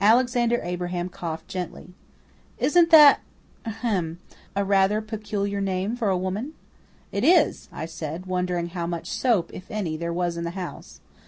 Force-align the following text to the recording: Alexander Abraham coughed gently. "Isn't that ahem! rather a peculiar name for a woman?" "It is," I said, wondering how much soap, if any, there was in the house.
Alexander 0.00 0.58
Abraham 0.64 1.08
coughed 1.08 1.46
gently. 1.46 1.94
"Isn't 2.58 2.90
that 2.90 3.20
ahem! 3.64 4.18
rather 4.56 4.98
a 4.98 5.02
peculiar 5.02 5.60
name 5.60 5.94
for 5.94 6.08
a 6.08 6.18
woman?" 6.18 6.54
"It 7.12 7.22
is," 7.22 7.68
I 7.70 7.86
said, 7.86 8.26
wondering 8.26 8.70
how 8.70 8.88
much 8.88 9.08
soap, 9.08 9.52
if 9.54 9.70
any, 9.70 9.96
there 9.96 10.12
was 10.12 10.36
in 10.36 10.42
the 10.42 10.50
house. 10.58 11.00